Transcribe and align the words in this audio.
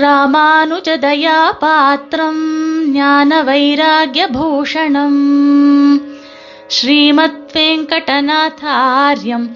ராமானுஜதயா 0.00 1.38
பாத்திரம் 1.60 2.42
ஞான 2.92 3.38
வைராகியபூஷணம் 3.44 5.22
ஸ்ரீமத் 6.68 7.40
வெங்கடநாதாரியம் 7.54 9.46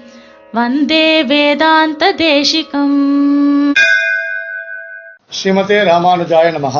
வந்தே 0.53 1.07
வேதாந்த 1.23 2.11
தேசிகம் 2.21 2.97
ஸ்ரீமதே 5.31 5.79
ராமானுஜாய 5.83 6.49
நமஹ 6.51 6.77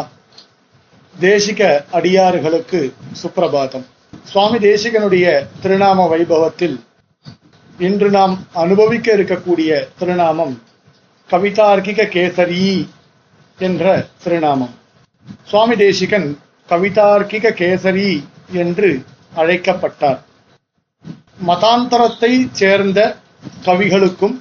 தேசிக 1.15 1.61
அடியாறுகளுக்கு 1.91 2.81
சுப்பிரபாதம் 3.21 3.85
சுவாமி 4.25 4.59
தேசிகனுடைய 4.63 5.25
திருநாம 5.63 6.07
வைபவத்தில் 6.09 6.77
இன்று 7.79 8.09
நாம் 8.09 8.35
அனுபவிக்க 8.55 9.07
இருக்கக்கூடிய 9.13 9.69
திருநாமம் 9.99 10.55
கவிதார்க்கிக 11.29 12.09
கேசரி 12.13 12.61
என்ற 13.57 14.07
திருநாமம். 14.23 14.73
சுவாமி 15.43 15.75
தேசிகன் 15.75 16.37
கவிதார்க்கிக 16.69 17.51
கேசரி 17.61 18.23
என்று 18.51 18.89
அழைக்கப்பட்டார். 19.35 20.19
மதாந்தரத்தை 21.47 22.47
சேர்ந்த 22.51 22.99
கவிகளுக்கும் 23.65 24.35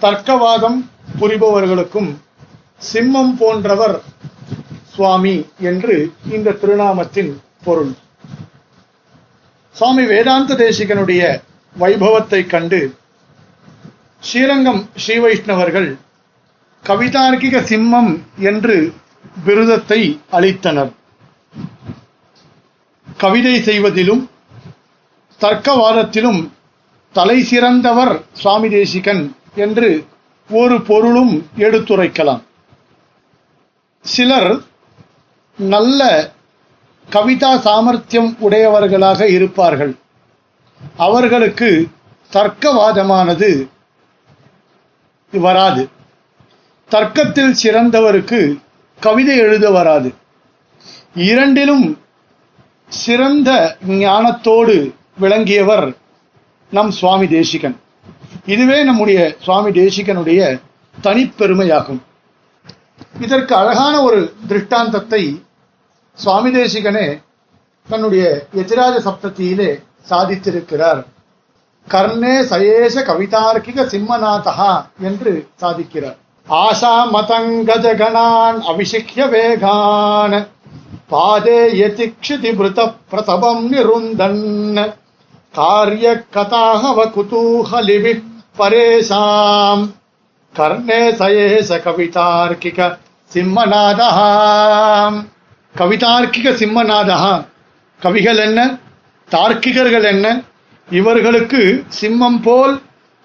தர்க்கவாதம் 0.00 0.78
புரிபவர்களுக்கும் 1.20 2.10
சிம்மம் 2.92 3.34
போன்றவர் 3.38 4.00
சுவாமி 4.94 5.46
என்று 5.58 6.12
இந்த 6.32 6.50
திருநாமத்தின் 6.52 7.32
பொருள். 7.64 7.94
சுவாமி 9.70 10.04
வேதாந்த 10.04 10.54
தேசிகனுடைய 10.54 11.22
வைபவத்தை 11.78 12.46
கண்டு 12.46 12.96
ஸ்ரீரங்கம் 14.22 14.88
ஸ்ரீ 14.96 15.16
வைஷ்ணவர்கள் 15.18 15.88
கவிதார்க்கிக 16.88 17.56
சிம்மம் 17.70 18.12
என்று 18.50 18.94
விருதத்தை 19.44 20.00
அளித்தனர். 20.32 20.92
கவிதை 23.16 23.62
செய்வதிலும் 23.62 24.30
தர்க்கவாதத்திலும் 25.40 26.50
தலை 27.12 27.42
சிறந்தவர் 27.42 28.14
சுவாமி 28.32 28.68
தேசிகன் 28.68 29.36
என்று 29.54 30.06
ஒரு 30.50 30.82
பொருளும் 30.82 31.34
எடுத்துரைக்கலாம். 31.56 32.42
சிலர் 34.04 34.62
நல்ல 35.58 36.00
கவிதா 37.08 37.52
சாமர்த்தியம் 37.58 38.36
உடையவர்களாக 38.38 39.28
இருப்பார்கள். 39.28 39.94
அவர்களுக்கு 40.96 41.70
தர்க்கவாதமானது 42.32 43.50
வராது. 45.32 45.84
தர்க்கத்தில் 46.88 47.54
சிறந்தவருக்கு 47.62 48.58
கவிதை 49.00 49.36
எழுத 49.36 49.70
வராது. 49.70 50.14
இரண்டிலும் 51.14 52.00
சிறந்த 52.88 53.76
ஞானத்தோடு 53.88 54.94
விளங்கியவர் 55.18 55.96
நம் 56.70 56.90
சுவாமி 56.90 57.28
தேசிகன். 57.28 57.80
இதுவே 58.46 58.84
நம்முடைய 58.84 59.36
சுவாமி 59.42 59.70
தேசிகனுடைய 59.70 60.60
தனிப்பெருமையாகும். 61.02 62.00
இதற்கு 63.20 63.54
அழகான 63.54 64.02
ஒரு 64.02 64.34
திருஷ்டாந்தத்தை 64.46 65.42
சுவாமி 66.14 66.50
தேசிகனே 66.50 67.22
தன்னுடைய 67.88 68.46
எதிராஜ 68.54 68.94
சப்தத்தியிலே 69.08 69.82
சாதித்திருக்கிறார். 70.08 71.04
கர்ணே 71.90 72.36
சயேஷ 72.52 73.02
கவிதார்க்கிக 73.02 73.86
சிம்மநாதகா 73.94 74.86
என்று 75.00 75.48
சாதிக்கிறார். 75.60 76.16
ஆஷா 76.48 76.92
மதங்கஜகணான் 77.12 78.58
அபிஷிக்ய 78.70 79.24
வேகான். 79.32 80.46
பாதே 81.10 81.60
யதிக்ஷிதி 81.80 82.56
மிருத 82.56 82.92
பிரசவம் 83.10 83.68
நிருந்தன். 83.68 84.94
காரிய 85.52 86.24
கதாஹவ 86.34 86.98
குதூஹலிபி 87.16 88.22
பரேசாம். 88.58 89.82
கர்ணே 90.54 91.00
சயேஷ 91.20 91.68
கவிதார்க்கிக 91.86 92.98
சிம்மநாதா 93.32 94.10
கவிதார்க்கிக 95.74 96.52
சிம்மநாதா 96.62 97.44
கவிகள் 98.00 98.36
என்ன? 98.36 98.78
தார்க்கிகர்கள் 99.30 100.04
என்ன? 100.04 100.42
இவர்களுக்கு 100.90 101.84
சிம்மம் 102.00 102.40
போல் 102.42 102.80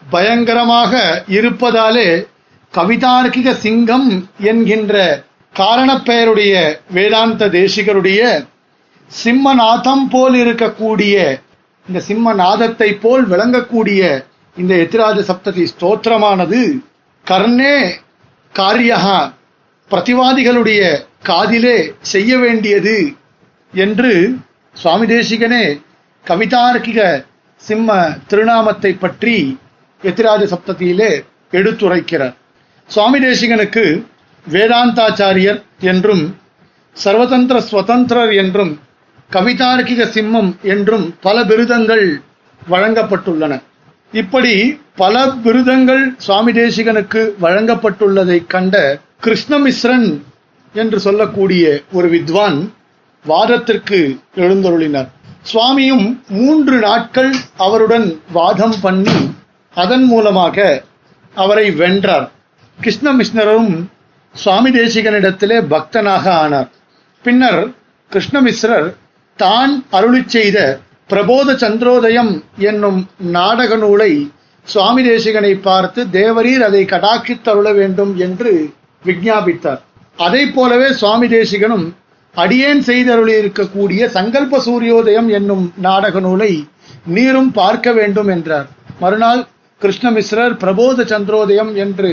பயங்கரமாக 0.10 1.24
இருப்பதாலே 1.28 2.30
கவிதார்க்கிக 2.74 3.50
சிங்கம் 3.54 4.10
என்கின்ற 4.42 4.96
காரணப்பெயருடைய 5.56 6.54
வேதாந்த 6.94 7.48
தேசிகருடைய 7.50 8.22
சிம்மநாதம் 9.12 10.06
போல் 10.10 10.36
இருக்கக்கூடிய 10.36 11.16
இந்த 11.88 12.00
சிம்மநாதத்தை 12.08 12.90
போல் 13.00 13.26
விளங்கக்கூடிய 13.26 14.02
இந்த 14.58 14.74
எத்திராஜ 14.76 15.20
சப்ததி 15.22 15.64
ஸ்தோத்திரமானது 15.74 16.62
கர்ணே 17.26 17.76
காரியகா 18.56 19.20
பிரதிவாதிகளுடைய 19.92 20.82
காதிலே 21.24 21.78
செய்ய 22.02 22.38
வேண்டியது 22.38 22.98
என்று 23.74 24.14
சுவாமி 24.76 25.06
தேசிகனே 25.06 25.66
கவிதார்க்கிக 26.26 27.02
சிம்ம 27.62 27.90
திருநாமத்தை 28.28 28.92
பற்றி 28.98 29.36
எத்திராஜ 30.04 30.44
சப்தத்தியிலே 30.54 31.12
எடுத்துரைக்கிறார். 31.52 32.36
சுவாமி 32.94 33.20
தேசிகனுக்கு 33.20 33.84
வேதாந்தாச்சாரியர் 34.46 35.60
என்றும் 35.92 36.24
சர்வதந்திர 36.96 37.58
ஸ்வதந்திரர் 37.70 38.34
என்றும் 38.42 38.72
கவிதார்க்கிக 39.32 40.08
சிம்மம் 40.16 40.50
என்றும் 40.74 41.06
பல 41.26 41.44
விருதங்கள் 41.50 42.06
வழங்கப்பட்டுள்ளன. 42.72 43.54
இப்படி 44.22 44.54
பல 44.96 45.16
விருதங்கள் 45.46 46.04
சுவாமி 46.18 46.52
தேசிகனுக்கு 46.52 47.22
வழங்கப்பட்டுள்ளதை 47.46 48.38
கண்ட 48.54 48.76
கிருஷ்ணமிஸ்ரன் 49.26 50.10
என்று 50.76 51.00
சொல்லக்கூடிய 51.00 51.64
ஒரு 51.92 52.10
வித்வான் 52.10 52.60
வாதத்திற்கு 53.26 54.02
எழுந்தருளினார். 54.44 55.10
சுவாமியும் 55.44 56.06
மூன்று 56.40 56.76
நாட்கள் 56.88 57.32
அவருடன் 57.66 58.08
வாதம் 58.38 58.78
பண்ணி 58.82 59.18
அதன் 59.78 60.06
மூலமாக 60.12 60.58
அவரை 61.36 61.68
வென்றார். 61.82 62.28
கிருஷ்ணமிஸ்னரும் 62.84 63.72
சுவாமி 64.36 64.70
தேசிகனிடத்திலே 64.78 65.58
பக்தனாக 65.74 66.26
ஆனார். 66.44 66.70
பின்னர் 67.26 67.62
கிருஷ்ணமிஸ்ரர் 68.12 68.88
தான் 69.40 69.74
அருளி 69.98 70.22
செய்த 70.36 70.58
பிரபோத 71.12 71.56
சந்திரோதயம் 71.64 72.32
என்னும் 72.70 73.00
நாடக 73.36 73.76
நூலை 73.84 74.12
சுவாமி 74.68 75.02
தேசிகனை 75.10 75.54
பார்த்து 75.68 76.02
தேவரீர் 76.18 76.64
அதை 76.70 76.82
கடாக்கித்தருள 76.94 77.68
வேண்டும் 77.80 78.14
என்று 78.26 78.54
விஞ்ஞாபித்தார். 79.04 79.82
அதை 80.26 80.44
போலவே 80.58 80.90
சுவாமி 81.02 81.30
தேசிகனும் 81.36 81.86
அடியேன் 82.36 82.84
செய்தருளி 82.90 83.34
இருக்கக்கூடிய 83.42 84.02
சங்கல்ப 84.18 84.60
சூரியோதயம் 84.68 85.30
என்னும் 85.38 85.66
நாடக 85.88 86.20
நூலை 86.26 86.52
நீரும் 87.16 87.52
பார்க்க 87.62 87.88
வேண்டும் 88.00 88.30
என்றார். 88.38 88.68
மறுநாள் 89.04 89.42
கிருஷ்ணமிஸ்ரர் 89.82 90.54
பிரபோத 90.64 91.06
சந்திரோதயம் 91.14 91.74
என்று 91.86 92.12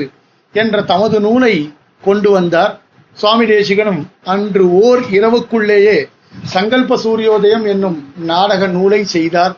என்ற 0.53 0.83
தமது 0.83 1.21
நூலை 1.21 1.73
கொண்டு 2.03 2.31
வந்தார். 2.31 2.81
சுவாமி 3.13 3.45
தேசிகனும் 3.45 4.03
அன்று 4.25 4.81
ஓர் 4.81 5.01
இரவுக்குள்ளேயே 5.11 5.97
சங்கல்ப 6.55 6.99
சூரியோதயம் 7.05 7.67
என்னும் 7.67 8.13
நாடக 8.17 8.67
நூலை 8.67 9.05
செய்தார். 9.05 9.57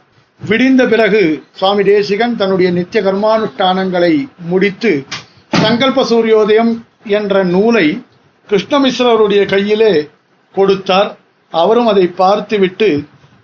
விடிந்த 0.49 0.89
பிறகு 0.89 1.43
சுவாமி 1.57 1.83
தேசிகன் 1.83 2.37
தன்னுடைய 2.37 2.71
நித்திய 2.71 3.03
கர்மானுஷ்டானங்களை 3.03 4.29
முடித்து 4.39 5.05
சங்கல்ப 5.51 6.05
சூரியோதயம் 6.11 6.73
என்ற 7.07 7.45
நூலை 7.45 8.03
கிருஷ்ணமிஸ்ரருடைய 8.49 9.47
கையிலே 9.47 10.09
கொடுத்தார். 10.55 11.17
அவரும் 11.51 11.87
அதை 11.87 12.07
பார்த்துவிட்டு 12.07 13.03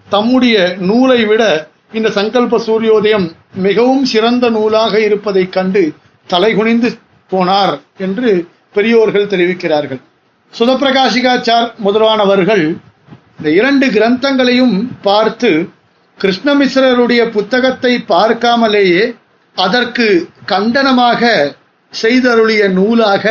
தம்முடைய 0.09 0.77
நூலை 0.79 1.25
விட 1.25 1.69
இந்த 1.93 2.09
சங்கல்ப 2.09 2.61
சூரியோதயம் 2.67 3.31
மிகவும் 3.55 4.05
சிறந்த 4.05 4.51
நூலாக 4.51 5.01
இருப்பதைக் 5.01 5.53
கண்டு 5.53 5.93
தலைகுனிந்து 6.27 6.99
போனார் 7.31 7.75
என்று 8.07 8.31
பெரியோர்கள் 8.77 9.31
தெரிவிக்கிறார்கள். 9.33 10.01
சுதப்பிரகாசிகாச்சார் 10.53 11.69
முதலானவர்கள் 11.87 12.65
இந்த 13.39 13.49
இரண்டு 13.61 13.87
கிரந்தங்களையும் 13.97 14.77
பார்த்து 15.07 15.51
கிருஷ்ணமிஸ்ரருடைய 16.19 17.23
புத்தகத்தை 17.37 17.93
பார்க்காமலேயே 18.13 19.03
அதற்கு 19.57 20.07
கண்டனமாக 20.53 21.31
செய்தருளிய 21.93 22.63
நூலாக 22.79 23.25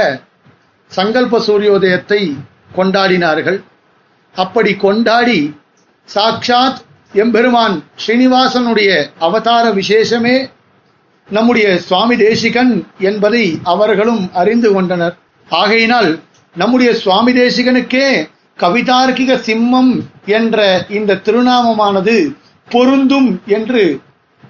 சங்கல்ப 0.92 1.40
சூரியோதயத்தை 1.48 2.22
கொண்டாடினார்கள். 2.78 3.60
அப்படி 4.36 4.72
கொண்டாடி 4.86 5.40
சாக்ஷாத் 6.10 6.80
எம்பெருமான் 7.14 7.76
ஸ்ரீனிவாசனுடைய 8.04 8.92
அவதார 9.28 9.66
விசேஷமே 9.80 10.36
நம்முடைய 11.30 11.78
சுவாமி 11.78 12.16
தேசிகன் 12.16 12.88
என்பதை 13.00 13.60
அவர்களும் 13.64 14.30
அறிந்து 14.34 14.74
கொண்டனர். 14.74 15.18
ஆகையினால் 15.50 16.20
நம்முடைய 16.56 16.96
சுவாமி 16.96 17.34
தேசிகனுக்கே 17.34 18.28
கவிதார்க்கிக 18.60 19.40
சிம்மம் 19.46 20.02
என்ற 20.26 20.86
இந்த 20.90 21.16
திருநாமமானது 21.16 22.36
பொருந்தும் 22.70 23.42
என்று 23.46 24.02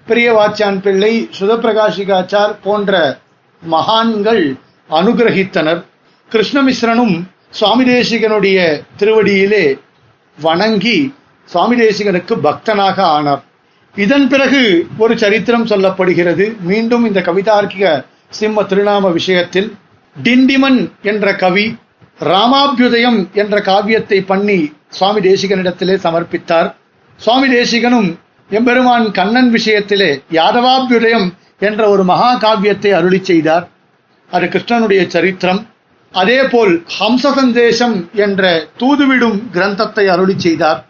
பெரியவாச்சான் 0.08 0.82
பிள்ளை 0.82 1.30
சுதப்பிரகாஷிகாச்சார் 1.40 2.56
போன்ற 2.64 3.20
மகான்கள் 3.62 4.56
அனுகிரகித்தனர். 4.90 5.84
கிருஷ்ணமிஸ்ரனும் 6.32 7.24
சுவாமி 7.50 7.84
தேசிகனுடைய 7.84 8.82
திருவடியிலே 9.00 9.80
வணங்கி 10.42 11.14
சுவாமி 11.46 11.82
தேசிகனுக்கு 11.82 12.34
பக்தனாக 12.44 13.00
ஆனார். 13.00 13.44
இதன் 14.04 14.28
பிறகு 14.28 14.88
ஒரு 14.98 15.18
சரித்திரம் 15.18 15.66
சொல்லப்படுகிறது. 15.66 16.46
மீண்டும் 16.60 17.06
இந்த 17.06 17.20
கவிதார்க்கிக 17.20 18.06
சிம்ம 18.30 18.64
திருநாம 18.64 19.12
விஷயத்தில் 19.12 19.76
டிண்டிமன் 20.24 20.80
என்ற 21.02 21.36
கவி 21.36 21.66
ராமாபியுதயம் 22.20 23.20
என்ற 23.34 23.62
காவியத்தை 23.62 24.22
பண்ணி 24.22 24.74
சுவாமி 24.90 25.20
தேசிகனிடத்திலே 25.20 25.96
சமர்ப்பித்தார். 26.06 26.74
சுவாமி 27.18 27.48
தேசிகனும் 27.56 28.10
எம்பெருமான் 28.50 29.12
கண்ணன் 29.12 29.54
விஷயத்திலே 29.54 30.22
யாதவாபியுதயம் 30.32 31.28
என்ற 31.60 31.90
ஒரு 31.90 32.04
மகா 32.04 32.32
காவியத்தை 32.36 32.92
அருளி 32.92 33.20
செய்தார். 33.24 33.66
அது 34.32 34.46
கிருஷ்ணனுடைய 34.46 35.08
சரித்திரம். 35.08 35.62
அதேபோல் 36.14 36.74
ஹம்ச 37.00 37.34
சந்தேசம் 37.34 37.96
என்ற 38.14 38.68
தூதுவிடும் 38.80 39.40
கிரந்தத்தை 39.54 40.06
அருளி 40.08 40.36
செய்தார். 40.38 40.86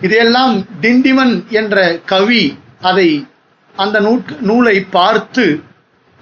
இதையெல்லாம் 0.00 0.66
திண்டிவன் 0.80 1.42
என்ற 1.50 1.96
கவி 2.06 2.56
அதை 2.80 3.26
அந்த 3.74 4.00
நூற்- 4.00 4.40
நூலை 4.40 4.80
பார்த்து 4.90 5.62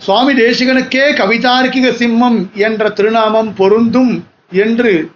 சுவாமி 0.00 0.34
தேசிகனுக்கே 0.34 1.12
கவிதார்க்கிக 1.12 1.90
சிம்மம் 1.90 2.50
என்ற 2.54 2.88
திருநாமம் 2.88 3.54
பொருந்தும் 3.54 4.24
என்று 4.50 5.10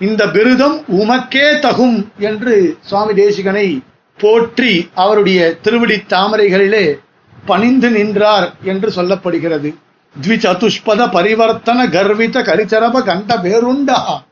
இந்த 0.00 0.26
பிருதம் 0.26 0.84
உமக்கே 0.88 1.58
தகும் 1.58 2.06
என்று 2.18 2.76
சுவாமி 2.80 3.14
தேசிகனை 3.14 3.82
போற்றி 4.16 4.88
அவருடைய 4.94 5.54
திருவடி 5.62 6.02
தாமரைகளிலே 6.08 6.98
பணிந்து 7.46 7.90
நின்றார் 7.90 8.52
என்று 8.62 8.90
சொல்லப்படுகிறது. 8.90 9.74
த்விசதுஷ்பத 10.22 11.06
பரிவர்த்தன 11.06 11.88
கர்வித 11.88 12.42
கரிச்சரப 12.42 13.02
கண்ட 13.02 13.36
பேருண்டா 13.36 14.22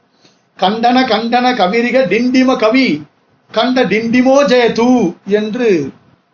கண்டன 0.58 1.04
கண்டன 1.06 1.54
கவிரிக 1.54 2.06
டிண்டிம 2.08 2.56
கவி 2.56 3.02
கண்ட 3.52 3.84
டிண்டிமோ 3.84 4.36
ஜெயது 4.50 5.14
என்று 5.38 5.90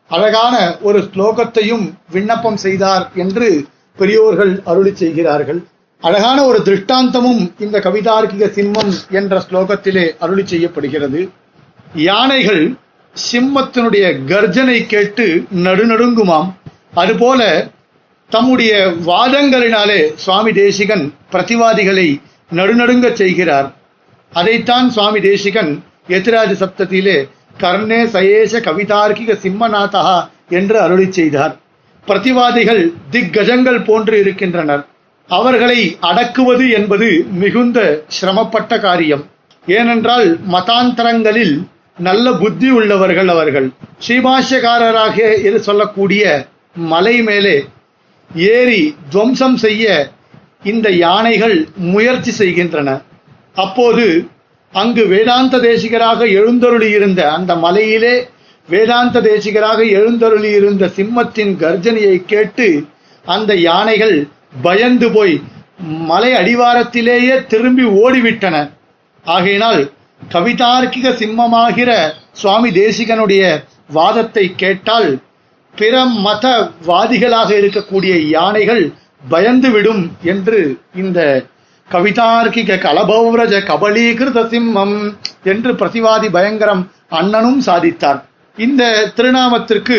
அழகான 0.08 0.78
ஒரு 0.80 0.98
ஸ்லோகத்தையும் 0.98 1.84
விண்ணப்பம் 2.10 2.56
செய்தார் 2.56 3.10
என்று 3.14 3.66
பெரியோர்கள் 3.98 4.62
அருளி 4.64 4.94
செய்கிறார்கள். 4.94 5.60
அழகான 6.00 6.44
ஒரு 6.44 6.58
திருஷ்டாந்தமும் 6.64 7.42
இந்த 7.58 7.78
கவிதார்க்கிக 7.78 8.46
சிம்மம் 8.58 8.92
என்ற 9.10 9.42
ஸ்லோகத்திலே 9.50 10.04
அருளி 10.18 10.46
செய்யப்படுகிறது. 10.46 11.20
யானைகள் 11.94 12.74
சிம்மத்தினுடைய 13.16 14.04
கர்ஜனை 14.26 14.86
கேட்டு 14.86 15.44
நடுநடுங்குமாம். 15.66 16.50
அதுபோல 16.94 17.70
தம்முடைய 18.30 18.72
வாதங்களினாலே 19.06 20.00
சுவாமி 20.14 20.52
தேசிகன் 20.52 21.14
பிரதிவாதிகளை 21.32 22.08
நடுநடுங்க 22.54 23.12
செய்கிறார். 23.12 23.68
அதைத்தான் 24.32 24.90
சுவாமி 24.90 25.20
தேசிகன் 25.20 25.72
எதிராஜ 26.08 26.50
சப்தத்திலே 26.62 27.28
கர்ணே 27.60 28.00
சயேஷ 28.14 28.60
கவிதார்க்கிக 28.60 29.36
சிம்மநாதா 29.42 30.28
என்று 30.48 30.80
அருளி 30.80 31.12
செய்தார். 31.12 31.56
பிரதிவாதிகள் 32.06 32.92
திக்கஜங்கள் 33.12 33.84
போன்று 33.84 34.20
இருக்கின்றனர். 34.20 34.86
அவர்களை 35.28 35.96
அடக்குவது 36.00 36.70
என்பது 36.70 37.26
மிகுந்த 37.30 38.02
சிரமப்பட்ட 38.08 38.78
காரியம். 38.78 39.24
ஏனென்றால் 39.66 40.38
மதாந்தரங்களில் 40.52 41.54
நல்ல 41.98 42.32
புத்தி 42.32 42.70
உள்ளவர்கள் 42.70 43.28
அவர்கள். 43.28 43.70
ஸ்ரீபாஷ்யக்காரராக 44.06 45.44
இரு 45.44 45.60
சொல்லக்கூடிய 45.60 46.46
மலை 46.74 47.22
மேலே 47.22 47.64
ஏறி 48.36 48.96
துவம்சம் 49.08 49.56
செய்ய 49.56 50.10
இந்த 50.64 50.90
யானைகள் 50.90 51.68
முயற்சி 51.76 52.30
செய்கின்றன. 52.30 53.00
அப்போது 53.54 54.26
அங்கு 54.72 55.02
வேதாந்த 55.06 55.58
தேசிகராக 55.58 56.26
எழுந்தருளியிருந்த 56.38 57.20
அந்த 57.28 57.56
மலையிலே 57.56 58.14
வேதாந்த 58.68 59.20
தேசிகராக 59.20 59.82
எழுந்தருளியிருந்த 59.98 60.84
சிம்மத்தின் 60.96 61.52
கர்ஜனையை 61.62 62.16
கேட்டு 62.24 62.84
அந்த 63.24 63.54
யானைகள் 63.54 64.16
பயந்து 64.62 65.08
போய் 65.10 65.34
மலை 66.10 66.30
அடிவாரத்திலேயே 66.32 67.46
திரும்பி 67.46 67.84
ஓடிவிட்டன. 67.84 68.56
ஆகையினால் 69.24 69.80
கவிதார்க்கிக 70.32 71.10
சிம்மமாகிற 71.20 71.90
சுவாமி 72.32 72.70
தேசிகனுடைய 72.70 73.44
வாதத்தை 73.90 74.52
கேட்டால் 74.56 75.10
பிற 75.74 76.04
மதவாதிகளாக 76.26 77.50
இருக்கக்கூடிய 77.60 78.14
யானைகள் 78.28 78.84
பயந்துவிடும் 79.30 80.02
என்று 80.22 80.60
இந்த 80.94 81.20
கவிதார்க்கிக 81.90 82.76
கலபௌரஜ 82.84 83.54
கபலீகிருத 83.70 84.42
சிம்மம் 84.52 84.96
என்று 85.44 85.72
பிரதிவாதி 85.72 86.28
பயங்கரம் 86.30 86.90
அண்ணனும் 87.08 87.60
சாதித்தார். 87.66 88.20
இந்த 88.56 88.82
திருநாமத்திற்கு 89.16 89.98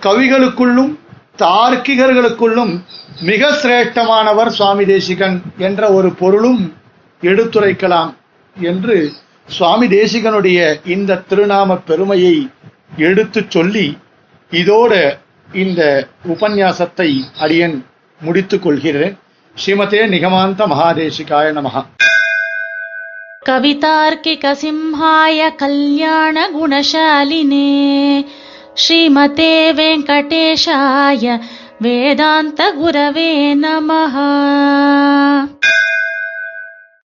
கவிகளுக்குள்ளும் 0.00 0.92
தார்க்கிகர்களுக்குள்ளும் 1.38 2.72
மிக 3.20 3.50
சிரேஷ்டமானவர் 3.62 4.46
சுவாமி 4.46 4.84
தேசிகன் 4.84 5.42
என்ற 5.58 5.90
ஒரு 5.92 6.10
பொருளும் 6.12 6.74
எடுத்துரைக்கலாம் 7.22 8.10
என்று 8.56 9.12
சுவாமி 9.46 9.86
தேசிகனுடைய 9.86 10.58
இந்த 10.84 11.20
திருநாம 11.30 11.78
பெருமையை 11.86 12.36
எடுத்துச் 12.96 13.50
சொல்லி 13.50 13.86
இதோட 14.50 14.92
இந்த 15.52 16.08
உபன்யாசத்தை 16.28 17.08
அடியன் 17.38 17.84
முடித்துக் 18.20 18.62
கொள்கிறேன். 18.62 19.18
ஸ்ரீமதே 19.58 20.00
நிகமாந்த 20.06 20.60
மகாதேசிகாய 20.66 21.46
நம. 21.52 21.68
கவிதார்க்கிக 23.42 24.44
சிம்ஹாய 24.54 25.40
கல்யாண 25.56 26.36
குணசாலினே 26.50 27.68
ஸ்ரீமதே 28.76 29.54
வெங்கடேஷாய 29.72 31.24
வேதாந்த 31.80 32.60
குரவே 32.78 33.30
நமஹா 33.64 34.28